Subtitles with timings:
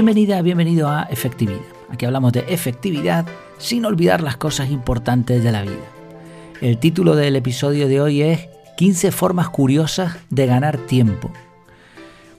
[0.00, 1.60] Bienvenida, bienvenido a Efectividad.
[1.90, 3.26] Aquí hablamos de efectividad
[3.58, 5.84] sin olvidar las cosas importantes de la vida.
[6.62, 8.48] El título del episodio de hoy es
[8.78, 11.30] 15 formas curiosas de ganar tiempo.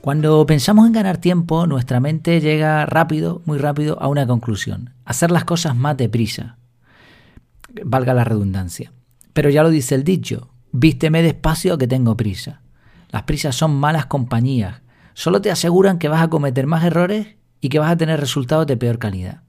[0.00, 4.90] Cuando pensamos en ganar tiempo, nuestra mente llega rápido, muy rápido, a una conclusión.
[5.04, 6.58] Hacer las cosas más deprisa.
[7.84, 8.92] Valga la redundancia.
[9.34, 12.60] Pero ya lo dice el dicho, vísteme despacio que tengo prisa.
[13.10, 14.82] Las prisas son malas compañías.
[15.14, 18.66] Solo te aseguran que vas a cometer más errores y que vas a tener resultados
[18.66, 19.40] de peor calidad.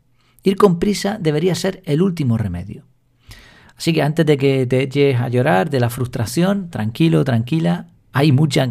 [0.43, 2.85] Ir con prisa debería ser el último remedio.
[3.75, 8.31] Así que antes de que te eches a llorar de la frustración, tranquilo, tranquila, hay
[8.31, 8.69] muchas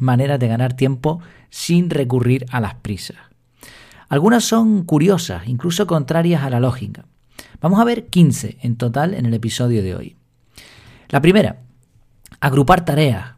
[0.00, 3.16] maneras de ganar tiempo sin recurrir a las prisas.
[4.08, 7.06] Algunas son curiosas, incluso contrarias a la lógica.
[7.60, 10.16] Vamos a ver 15 en total en el episodio de hoy.
[11.10, 11.60] La primera,
[12.40, 13.34] agrupar tareas.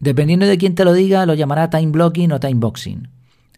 [0.00, 3.08] Dependiendo de quién te lo diga, lo llamará time blocking o time boxing.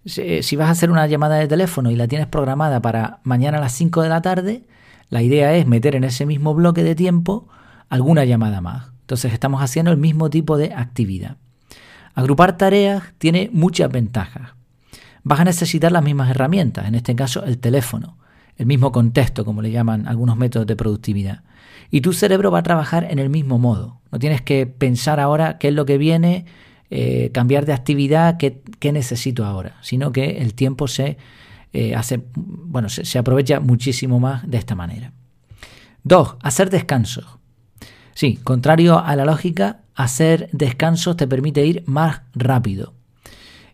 [0.07, 3.61] Si vas a hacer una llamada de teléfono y la tienes programada para mañana a
[3.61, 4.65] las 5 de la tarde,
[5.09, 7.49] la idea es meter en ese mismo bloque de tiempo
[7.89, 8.89] alguna llamada más.
[9.01, 11.37] Entonces estamos haciendo el mismo tipo de actividad.
[12.15, 14.53] Agrupar tareas tiene muchas ventajas.
[15.23, 18.19] Vas a necesitar las mismas herramientas, en este caso el teléfono,
[18.57, 21.45] el mismo contexto, como le llaman algunos métodos de productividad.
[21.91, 24.01] Y tu cerebro va a trabajar en el mismo modo.
[24.13, 26.45] No tienes que pensar ahora qué es lo que viene,
[26.91, 31.17] eh, cambiar de actividad, qué, necesito ahora, sino que el tiempo se
[31.73, 35.13] eh, hace, bueno, se, aprovecha muchísimo más de esta manera.
[36.03, 37.27] Dos, hacer descansos.
[38.15, 42.93] Sí, contrario a la lógica, hacer descansos te permite ir más rápido.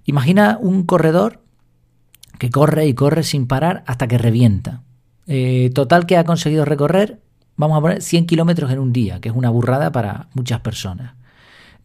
[0.06, 1.42] Imagina un corredor
[2.38, 4.82] que corre y corre sin parar hasta que revienta.
[5.26, 7.20] Eh, total que ha conseguido recorrer,
[7.56, 11.19] vamos a poner 100 kilómetros en un día, que es una burrada para muchas personas.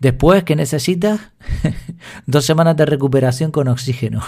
[0.06, 1.20] Después, que necesitas?
[2.28, 4.22] Dos semanas de recuperación con oxígeno.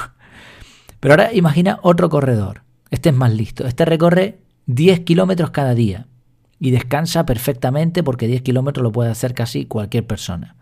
[0.99, 2.63] Pero ahora imagina otro corredor.
[2.89, 3.67] Este es más listo.
[3.67, 6.07] Este recorre 10 kilómetros cada día
[6.59, 10.55] y descansa perfectamente porque 10 kilómetros lo puede hacer casi cualquier persona.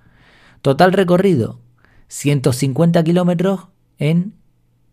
[0.61, 1.61] Total recorrido,
[2.09, 4.33] 150 kilómetros en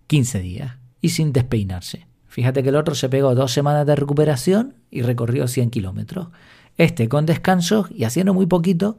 [0.06, 2.06] 15 días y sin despeinarse.
[2.28, 6.28] Fíjate que el otro se pegó dos semanas de recuperación y recorrió 100 kilómetros.
[6.76, 8.98] Este con descansos y haciendo muy poquito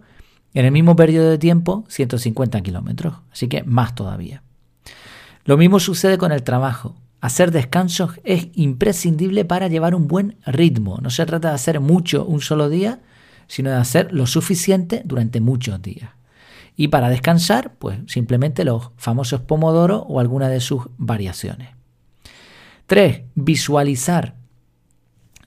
[0.54, 4.44] en el mismo periodo de tiempo, 150 kilómetros, así que más todavía.
[5.46, 6.96] Lo mismo sucede con el trabajo.
[7.20, 11.00] Hacer descansos es imprescindible para llevar un buen ritmo.
[11.02, 13.00] No se trata de hacer mucho un solo día,
[13.48, 16.12] sino de hacer lo suficiente durante muchos días.
[16.76, 21.70] Y para descansar, pues simplemente los famosos pomodoro o alguna de sus variaciones.
[22.88, 23.24] 3.
[23.36, 24.36] Visualizar.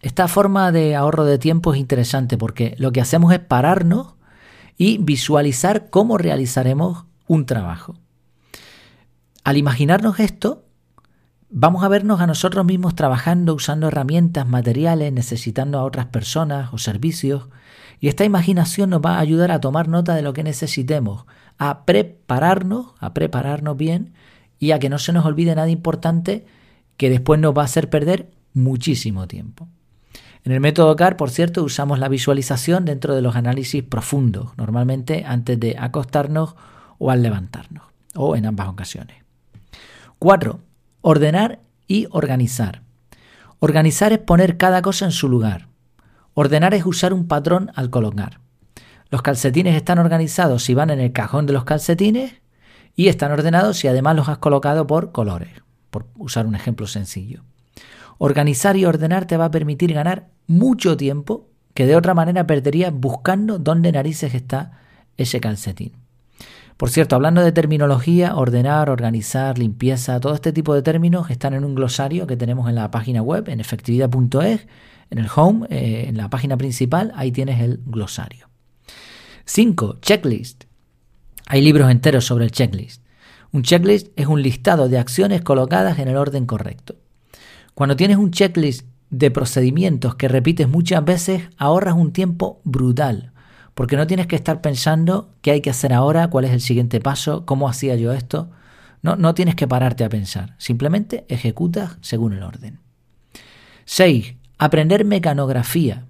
[0.03, 4.16] Esta forma de ahorro de tiempo es interesante porque lo que hacemos es pararnos
[4.77, 7.97] y visualizar cómo realizaremos un trabajo.
[9.45, 10.65] Al imaginarnos esto,
[11.49, 16.79] vamos a vernos a nosotros mismos trabajando, usando herramientas, materiales, necesitando a otras personas o
[16.79, 17.49] servicios,
[18.01, 21.25] y esta imaginación nos va a ayudar a tomar nota de lo que necesitemos,
[21.59, 24.13] a prepararnos, a prepararnos bien
[24.59, 26.45] y a que no se nos olvide nada importante
[26.97, 29.69] que después nos va a hacer perder muchísimo tiempo.
[30.47, 35.25] En el método CAR, por cierto, usamos la visualización dentro de los análisis profundos, normalmente
[35.27, 36.55] antes de acostarnos
[36.99, 37.83] o al levantarnos,
[38.15, 39.17] o en ambas ocasiones.
[40.21, 40.61] 4.
[41.01, 41.59] Ordenar
[41.89, 42.83] y organizar.
[43.59, 45.67] Organizar es poner cada cosa en su lugar.
[46.35, 48.39] Ordenar es usar un patrón al colocar.
[49.11, 52.35] Los calcetines están organizados si van en el cajón de los calcetines
[52.95, 55.51] y están ordenados si además los has colocado por colores,
[55.91, 57.43] por usar un ejemplo sencillo.
[58.19, 62.93] Organizar y ordenar te va a permitir ganar mucho tiempo que de otra manera perderías
[62.93, 64.81] buscando dónde narices está
[65.17, 65.93] ese calcetín.
[66.77, 71.65] Por cierto, hablando de terminología, ordenar, organizar, limpieza, todo este tipo de términos están en
[71.65, 74.67] un glosario que tenemos en la página web, en efectividad.es,
[75.11, 78.49] en el home, eh, en la página principal, ahí tienes el glosario.
[79.47, 79.99] 5.
[80.03, 80.65] Checklist.
[81.47, 83.03] Hay libros enteros sobre el checklist.
[83.53, 86.97] Un checklist es un listado de acciones colocadas en el orden correcto.
[87.77, 93.33] Cuando tienes un checklist de procedimientos que repites muchas veces, ahorras un tiempo brutal,
[93.75, 97.01] porque no tienes que estar pensando qué hay que hacer ahora, cuál es el siguiente
[97.01, 98.49] paso, cómo hacía yo esto.
[99.03, 102.81] No, no tienes que pararte a pensar, simplemente ejecutas según el orden.
[103.85, 104.37] 6.
[104.57, 106.07] Aprender mecanografía.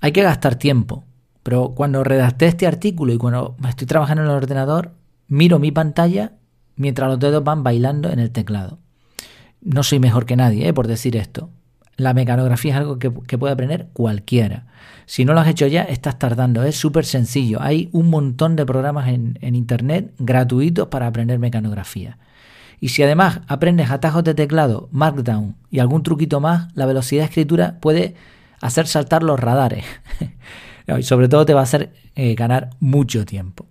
[0.00, 1.04] Hay que gastar tiempo,
[1.44, 4.94] pero cuando redacté este artículo y cuando estoy trabajando en el ordenador,
[5.28, 6.32] miro mi pantalla
[6.74, 8.80] mientras los dedos van bailando en el teclado.
[9.60, 10.72] No soy mejor que nadie, ¿eh?
[10.72, 11.50] por decir esto.
[11.96, 14.66] La mecanografía es algo que, puede aprender cualquiera.
[15.04, 16.62] Si no lo has hecho ya, estás tardando.
[16.62, 17.60] Es súper sencillo.
[17.60, 22.16] Hay un montón de programas en, Internet gratuitos para aprender mecanografía.
[22.80, 27.26] Y si además aprendes atajos de teclado, Markdown y algún truquito más, la velocidad de
[27.26, 28.14] escritura puede
[28.62, 29.84] hacer saltar los radares.
[30.98, 33.66] y sobre todo te va a hacer eh, ganar mucho tiempo.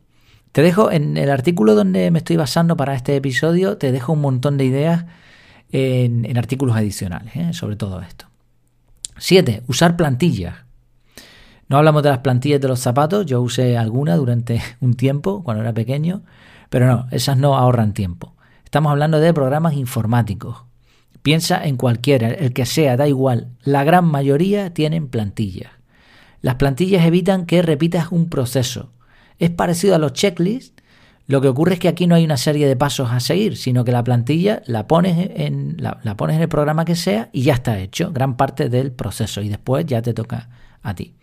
[0.51, 4.21] Te dejo en el artículo donde me estoy basando para este episodio, te dejo un
[4.21, 5.05] montón de ideas
[5.71, 7.53] en, artículos adicionales ¿eh?
[7.53, 8.25] sobre todo esto.
[9.17, 9.63] 7.
[9.67, 10.55] Usar plantillas.
[11.67, 15.61] No hablamos de las plantillas de los zapatos, yo usé alguna durante un tiempo cuando
[15.61, 16.23] era pequeño,
[16.69, 18.35] pero no, esas no ahorran tiempo.
[18.65, 20.63] Estamos hablando de programas informáticos.
[21.21, 23.49] Piensa en cualquiera, el que sea, da igual.
[23.63, 25.71] La gran mayoría tienen plantillas.
[26.41, 28.91] Las plantillas evitan que repitas un proceso.
[29.37, 30.78] Es parecido a los checklists,
[31.29, 33.85] lo que ocurre es que aquí no hay una serie de pasos a seguir, sino
[33.85, 37.53] que la plantilla la pones en, la, pones en el programa que sea y ya
[37.53, 40.49] está hecho, gran parte del proceso, y después ya te toca
[40.81, 41.13] a ti.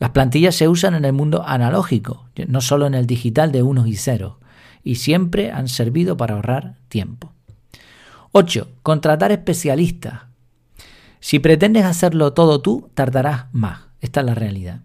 [0.00, 3.86] Las plantillas se usan en el mundo analógico, no solo en el digital de unos
[3.86, 4.38] y ceros,
[4.82, 7.32] y siempre han servido para ahorrar tiempo.
[8.32, 8.66] 8.
[8.82, 10.22] Contratar especialistas.
[11.20, 13.82] Si pretendes hacerlo todo tú, tardarás más.
[14.00, 14.80] Esta es la realidad.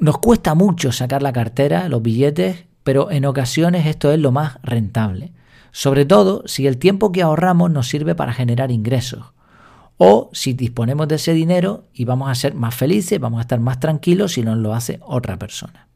[0.00, 4.58] Nos cuesta mucho sacar la cartera, los billetes pero en ocasiones esto es lo más
[4.62, 5.32] rentable,
[5.70, 9.32] sobre todo si el tiempo que ahorramos nos sirve para generar ingresos,
[9.96, 13.60] o si disponemos de ese dinero y vamos a ser más felices, vamos a estar
[13.60, 15.86] más tranquilos si nos lo hace otra persona.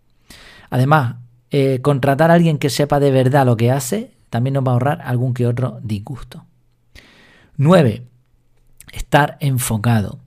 [0.71, 1.17] Además,
[1.51, 4.73] eh, contratar a alguien que sepa de verdad lo que hace también nos va a
[4.75, 6.45] ahorrar algún que otro disgusto.
[7.57, 8.05] 9.
[8.93, 10.19] Estar enfocado.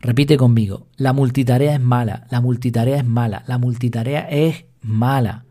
[0.00, 5.44] Repite conmigo, la multitarea es mala, la multitarea es mala, la multitarea es mala.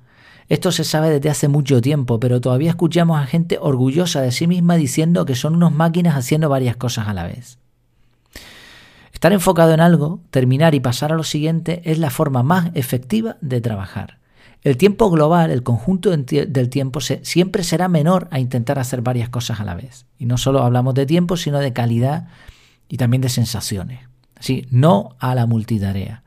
[0.50, 4.48] Esto se sabe desde hace mucho tiempo, pero todavía escuchamos a gente orgullosa de sí
[4.48, 7.60] misma diciendo que son unos máquinas haciendo varias cosas a la vez.
[9.14, 13.38] Estar enfocado en algo, terminar y pasar a lo siguiente es la forma más efectiva
[13.42, 14.18] de trabajar.
[14.64, 19.60] El tiempo global, el conjunto del tiempo, siempre será menor a intentar hacer varias cosas
[19.60, 20.06] a la vez.
[20.18, 22.28] Y no solo hablamos de tiempo, sino de calidad
[22.90, 24.00] y también de sensaciones.
[24.36, 26.24] Así, no a la multitarea.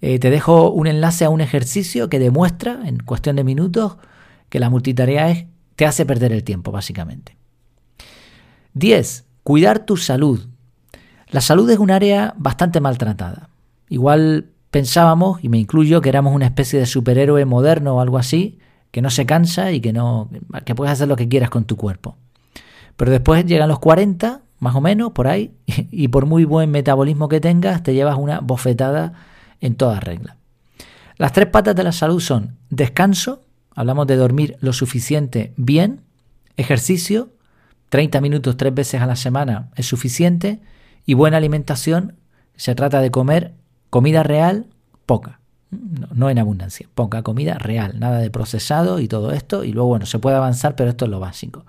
[0.00, 3.96] Eh, te dejo un enlace a un ejercicio que demuestra en cuestión de minutos
[4.48, 7.36] que la multitarea te hace perder el tiempo, básicamente.
[8.74, 9.24] 10.
[9.42, 10.46] Cuidar tu salud.
[11.30, 13.50] La salud es un área bastante maltratada.
[13.88, 18.58] Igual pensábamos, y me incluyo, que éramos una especie de superhéroe moderno o algo así,
[18.90, 20.28] que no se cansa y que, no,
[20.64, 22.16] que puedes hacer lo que quieras con tu cuerpo.
[22.96, 27.28] Pero después llegan los 40, más o menos, por ahí, y por muy buen metabolismo
[27.28, 29.12] que tengas, te llevas una bofetada
[29.60, 30.36] en toda regla.
[31.16, 33.42] Las tres patas de la salud son descanso,
[33.74, 36.02] hablamos de dormir lo suficiente bien,
[36.56, 37.30] ejercicio,
[37.90, 40.60] 30 minutos tres veces a la semana es suficiente,
[41.04, 42.16] y buena alimentación,
[42.56, 43.54] se trata de comer
[43.90, 44.66] comida real,
[45.06, 45.40] poca,
[45.70, 50.06] no, en abundancia, poca comida real, nada de procesado y todo esto, y luego bueno,
[50.06, 51.64] se puede avanzar, pero esto es lo básico.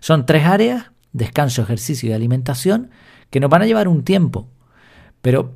[0.00, 2.90] Son tres áreas, descanso, ejercicio y alimentación,
[3.30, 4.48] que nos van a llevar un tiempo,
[5.20, 5.54] pero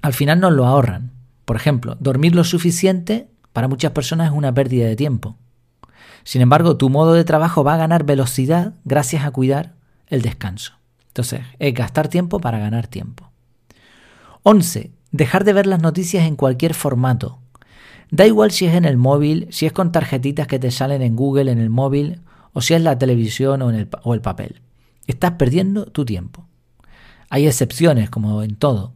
[0.00, 1.11] al final nos lo ahorran.
[1.44, 5.36] Por ejemplo, dormir lo suficiente para muchas personas es una pérdida de tiempo.
[6.24, 9.74] Sin embargo, tu modo de trabajo va a ganar velocidad gracias a cuidar
[10.06, 10.74] el descanso.
[11.08, 13.30] Entonces, es gastar tiempo para ganar tiempo.
[14.44, 14.92] 11.
[15.10, 17.38] Dejar de ver las noticias en cualquier formato.
[18.10, 21.16] Da igual si es en el móvil, si es con tarjetitas que te salen en
[21.16, 22.20] Google en el móvil,
[22.52, 24.60] o si es la televisión o, en el, o el papel.
[25.06, 26.46] Estás perdiendo tu tiempo.
[27.30, 28.94] Hay excepciones, como en todo.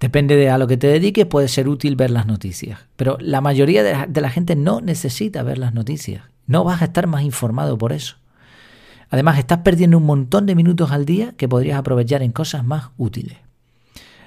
[0.00, 2.80] Depende de a lo que te dediques, puede ser útil ver las noticias.
[2.96, 6.24] Pero la mayoría de la, gente no necesita ver las noticias.
[6.46, 8.16] No vas a estar más informado por eso.
[9.10, 12.90] Además, estás perdiendo un montón de minutos al día que podrías aprovechar en cosas más
[12.96, 13.38] útiles.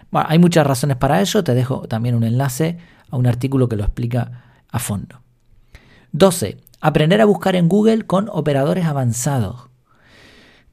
[0.10, 1.44] Bueno, hay muchas razones para eso.
[1.44, 2.78] Te dejo también un enlace
[3.10, 5.22] a un artículo que lo explica a fondo.
[6.12, 6.58] 12.
[6.82, 9.70] Aprender a buscar en Google con operadores avanzados.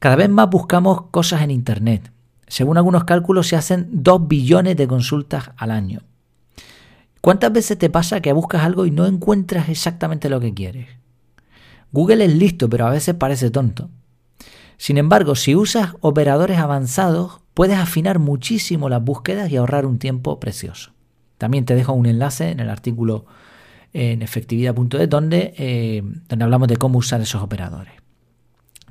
[0.01, 2.11] Cada vez más buscamos cosas en Internet.
[2.49, 6.01] Según algunos cálculos se hacen 2 billones de consultas al año.
[7.21, 10.89] ¿Cuántas veces te pasa que buscas algo y no encuentras exactamente lo que quieres?
[11.93, 13.91] Google es listo, pero a veces parece tonto.
[14.77, 20.39] Sin embargo, si usas operadores avanzados, puedes afinar muchísimo las búsquedas y ahorrar un tiempo
[20.39, 20.93] precioso.
[21.39, 23.27] También te dejo un enlace en el artículo
[23.93, 27.95] en efectividad.es donde, eh, donde hablamos de cómo usar esos operadores.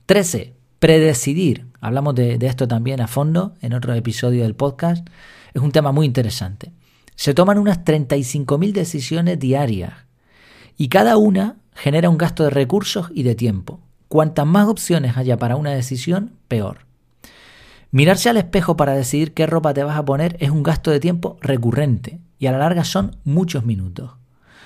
[0.05, 0.53] 13.
[0.79, 1.66] Predecidir.
[1.79, 5.07] Hablamos de, esto también a fondo en otro episodio del podcast.
[5.53, 6.71] Es un tema muy interesante.
[7.15, 9.93] Se toman unas 35.000 decisiones diarias
[10.77, 13.79] y cada una genera un gasto de recursos y de tiempo.
[14.07, 16.85] Cuantas más opciones haya para una decisión, peor.
[17.91, 20.99] Mirarse al espejo para decidir qué ropa te vas a poner es un gasto de
[20.99, 24.11] tiempo recurrente y a la larga son muchos minutos.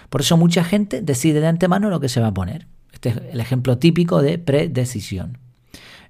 [0.09, 2.67] Por eso mucha gente decide de antemano lo que se va a poner.
[2.91, 5.37] Este es el ejemplo típico de predecisión.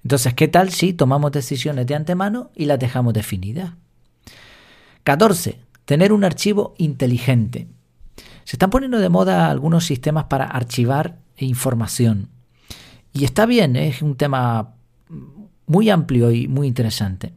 [0.03, 3.74] Entonces, ¿qué tal si tomamos decisiones de antemano y las dejamos definidas?
[5.03, 5.60] 14.
[5.86, 7.67] Tener un archivo inteligente.
[8.43, 12.29] Se están poniendo de moda algunos sistemas para archivar información.
[13.13, 14.75] Y está bien, es un tema
[15.67, 17.34] muy amplio y muy interesante.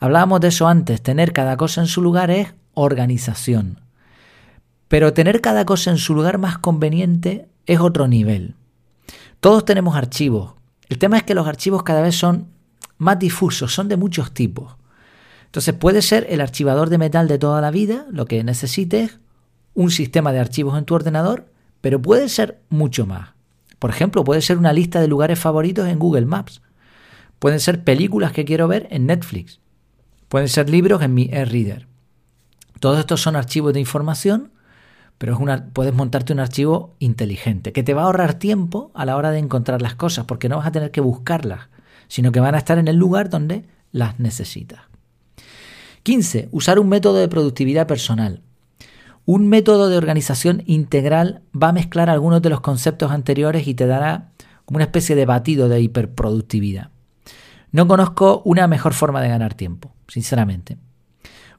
[0.00, 3.80] Hablábamos de eso antes, tener cada cosa en su lugar es organización.
[4.88, 8.54] Pero tener cada cosa en su lugar más conveniente es otro nivel.
[9.40, 10.55] Todos tenemos archivos.
[10.88, 12.48] El tema es que los archivos cada vez son
[12.98, 14.76] más difusos, son de muchos tipos.
[15.46, 19.18] Entonces puede ser el archivador de metal de toda la vida, lo que necesites,
[19.74, 21.46] un sistema de archivos en tu ordenador,
[21.80, 23.30] pero puede ser mucho más.
[23.78, 26.62] Por ejemplo, puede ser una lista de lugares favoritos en Google Maps.
[27.38, 29.60] Pueden ser películas que quiero ver en Netflix.
[30.28, 31.86] Pueden ser libros en mi e-reader.
[32.80, 34.52] Todos estos son archivos de información,
[35.18, 39.04] pero es una, puedes montarte un archivo inteligente que te va a ahorrar tiempo a
[39.04, 41.68] la hora de encontrar las cosas, porque no vas a tener que buscarlas,
[42.08, 44.80] sino que van a estar en el lugar donde las necesitas.
[46.02, 46.48] 15.
[46.52, 48.42] Usar un método de productividad personal.
[49.24, 53.86] Un método de organización integral va a mezclar algunos de los conceptos anteriores y te
[53.86, 54.30] dará
[54.64, 56.90] como una especie de batido de hiperproductividad.
[57.72, 60.76] No conozco una mejor forma de ganar tiempo, sinceramente.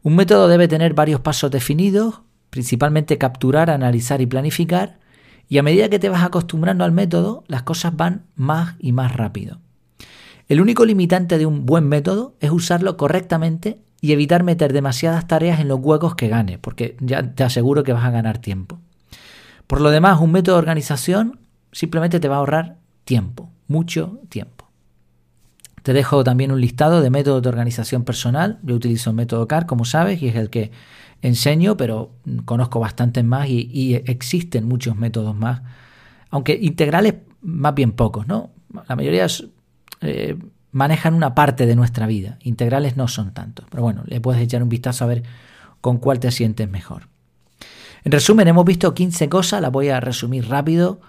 [0.01, 4.99] Un método debe tener varios pasos definidos, principalmente capturar, analizar y planificar,
[5.49, 9.15] y a medida que te vas acostumbrando al método, las cosas van más y más
[9.15, 9.59] rápido.
[10.49, 15.59] El único limitante de un buen método es usarlo correctamente y evitar meter demasiadas tareas
[15.59, 18.79] en los huecos que gane, porque ya te aseguro que vas a ganar tiempo.
[19.65, 21.39] Por lo demás, un método de organización
[21.71, 24.69] simplemente te va a ahorrar tiempo, mucho tiempo.
[25.83, 28.59] Te dejo también un listado de métodos de organización personal.
[28.63, 30.71] Yo utilizo el método CAR, como sabes, y es el que
[31.21, 32.11] enseño, pero
[32.45, 35.61] conozco bastantes más y, existen muchos métodos más,
[36.29, 38.51] aunque integrales más bien pocos, ¿no?
[38.87, 39.27] La mayoría
[40.01, 40.37] eh,
[40.71, 44.61] manejan una parte de nuestra vida, integrales no son tantos, pero bueno, le puedes echar
[44.61, 45.23] un vistazo a ver
[45.81, 47.07] con cuál te sientes mejor.
[48.03, 51.01] En resumen, hemos visto 15 cosas, las voy a resumir rápido.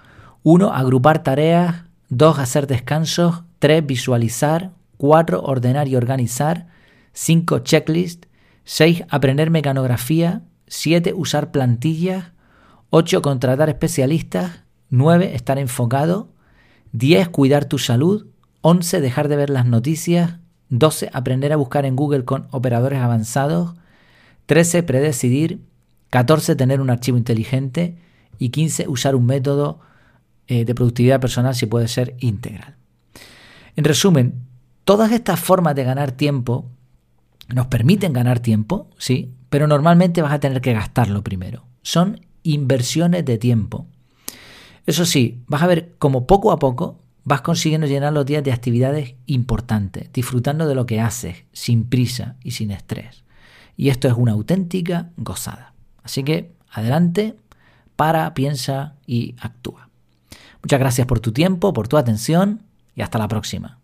[0.42, 0.72] 1.
[0.72, 1.84] Agrupar tareas.
[2.08, 2.38] 2.
[2.38, 3.42] Hacer descansos.
[3.60, 3.86] 3.
[3.86, 4.72] Visualizar.
[4.96, 5.42] 4.
[5.42, 6.66] Ordenar y organizar.
[7.12, 7.60] 5.
[7.60, 8.26] Checklist.
[8.68, 9.04] 6.
[9.08, 10.42] Aprender mecanografía.
[10.66, 11.14] 7.
[11.14, 12.32] Usar plantillas.
[12.90, 13.22] 8.
[13.22, 14.60] Contratar especialistas.
[14.90, 15.34] 9.
[15.34, 16.28] Estar enfocado.
[16.92, 17.30] 10.
[17.30, 18.26] Cuidar tu salud.
[18.60, 19.00] 11.
[19.00, 20.34] Dejar de ver las noticias.
[20.68, 21.08] 12.
[21.14, 23.75] Aprender a buscar en Google con operadores avanzados.
[24.44, 24.82] 13.
[24.82, 25.62] Predecidir.
[26.10, 26.54] 14.
[26.54, 27.96] Tener un archivo inteligente.
[28.38, 28.87] Y 15.
[28.87, 29.80] Usar un método
[30.46, 32.76] eh, de productividad personal si puede ser integral.
[33.76, 34.42] En resumen,
[34.84, 36.66] todas estas formas de ganar tiempo
[37.48, 41.64] nos permiten ganar tiempo, sí, pero normalmente vas a tener que gastarlo primero.
[41.82, 43.86] Son inversiones de tiempo.
[44.86, 48.52] Eso sí, vas a ver como poco a poco vas consiguiendo llenar los días de
[48.52, 53.22] actividades importantes, disfrutando de lo que haces, sin prisa y sin estrés.
[53.76, 55.74] Y esto es una auténtica gozada.
[56.02, 57.36] Así que adelante,
[57.96, 59.90] para, piensa y actúa.
[60.62, 62.62] Muchas gracias por tu tiempo, por tu atención
[62.96, 63.77] y hasta la próxima.